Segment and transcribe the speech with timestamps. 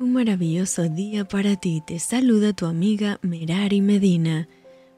[0.00, 1.80] Un maravilloso día para ti.
[1.86, 4.48] Te saluda tu amiga Merari Medina.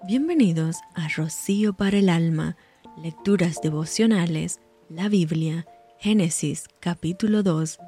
[0.07, 2.57] Bienvenidos a Rocío para el Alma,
[3.03, 5.67] Lecturas Devocionales, la Biblia,
[5.99, 7.79] Génesis capítulo 2.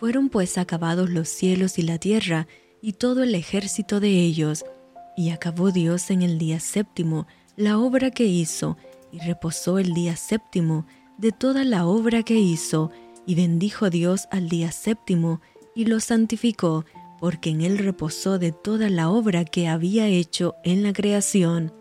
[0.00, 2.46] Fueron pues acabados los cielos y la tierra
[2.80, 4.64] y todo el ejército de ellos,
[5.18, 7.26] y acabó Dios en el día séptimo
[7.56, 8.78] la obra que hizo,
[9.12, 10.86] y reposó el día séptimo
[11.18, 12.90] de toda la obra que hizo,
[13.26, 15.42] y bendijo Dios al día séptimo,
[15.78, 16.84] y lo santificó,
[17.20, 21.72] porque en él reposó de toda la obra que había hecho en la creación.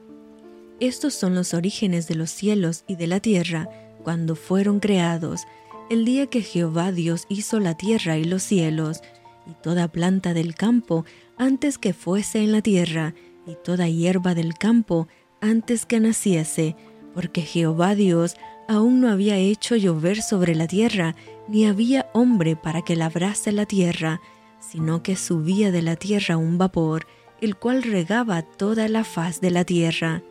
[0.79, 3.67] Estos son los orígenes de los cielos y de la tierra
[4.03, 5.45] cuando fueron creados,
[5.89, 9.01] el día que Jehová Dios hizo la tierra y los cielos,
[9.47, 11.03] y toda planta del campo
[11.35, 13.15] antes que fuese en la tierra,
[13.47, 15.07] y toda hierba del campo
[15.41, 16.75] antes que naciese,
[17.15, 18.35] porque Jehová Dios
[18.67, 21.15] aún no había hecho llover sobre la tierra,
[21.47, 24.21] ni había hombre para que labrase la tierra,
[24.59, 27.07] sino que subía de la tierra un vapor,
[27.41, 30.23] el cual regaba toda la faz de la tierra.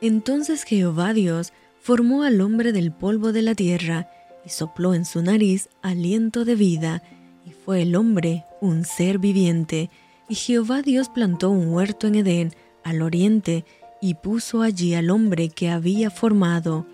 [0.00, 4.08] Entonces Jehová Dios formó al hombre del polvo de la tierra,
[4.44, 7.02] y sopló en su nariz aliento de vida,
[7.46, 9.90] y fue el hombre un ser viviente.
[10.28, 13.64] Y Jehová Dios plantó un huerto en Edén, al oriente,
[14.00, 16.86] y puso allí al hombre que había formado.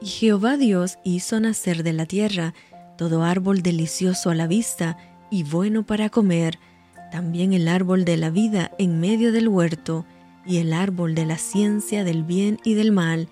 [0.00, 2.54] Y Jehová Dios hizo nacer de la tierra
[2.96, 4.96] todo árbol delicioso a la vista
[5.30, 6.58] y bueno para comer,
[7.10, 10.04] también el árbol de la vida en medio del huerto,
[10.46, 13.28] y el árbol de la ciencia del bien y del mal.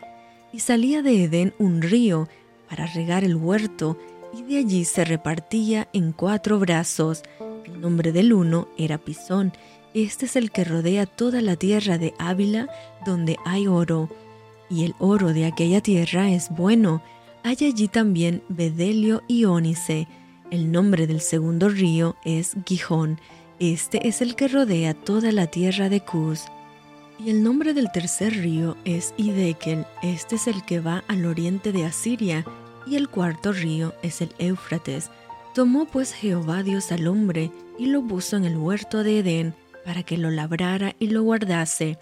[0.52, 2.28] Y salía de Edén un río
[2.68, 3.98] para regar el huerto,
[4.34, 7.22] y de allí se repartía en cuatro brazos.
[7.64, 9.52] El nombre del uno era Pisón.
[9.94, 12.68] Este es el que rodea toda la tierra de Ávila,
[13.06, 14.10] donde hay oro
[14.68, 17.02] y el oro de aquella tierra es bueno.
[17.42, 20.08] Hay allí también bedelio y ónice.
[20.50, 23.20] El nombre del segundo río es Gijón.
[23.58, 26.44] Este es el que rodea toda la tierra de Cus.
[27.18, 29.86] Y el nombre del tercer río es Idekel.
[30.02, 32.44] Este es el que va al oriente de Asiria.
[32.86, 35.10] Y el cuarto río es el Éufrates.
[35.54, 40.02] Tomó pues Jehová Dios al hombre y lo puso en el huerto de Edén para
[40.02, 41.98] que lo labrara y lo guardase.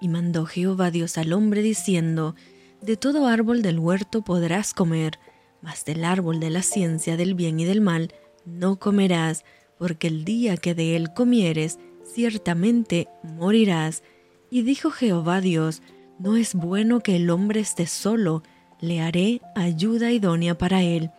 [0.00, 2.34] Y mandó Jehová Dios al hombre diciendo,
[2.80, 5.18] De todo árbol del huerto podrás comer,
[5.62, 8.12] mas del árbol de la ciencia del bien y del mal
[8.46, 9.44] no comerás,
[9.78, 14.02] porque el día que de él comieres, ciertamente morirás.
[14.50, 15.82] Y dijo Jehová Dios,
[16.18, 18.42] No es bueno que el hombre esté solo,
[18.80, 21.10] le haré ayuda idónea para él.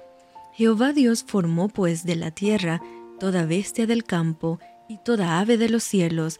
[0.53, 2.81] Jehová Dios formó pues de la tierra
[3.19, 6.39] toda bestia del campo y toda ave de los cielos,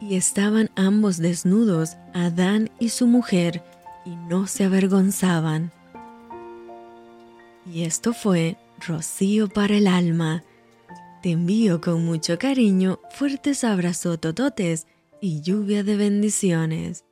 [0.00, 3.62] Y estaban ambos desnudos, Adán y su mujer,
[4.04, 5.72] y no se avergonzaban.
[7.72, 8.56] Y esto fue
[8.86, 10.42] Rocío para el alma.
[11.22, 14.86] Te envío con mucho cariño fuertes abrazos tototes
[15.20, 17.04] y lluvia de bendiciones.